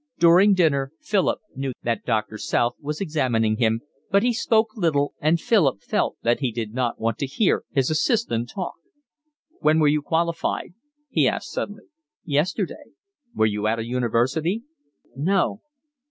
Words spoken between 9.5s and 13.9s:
"When were you qualified?" he asked suddenly. "Yesterday." "Were you at a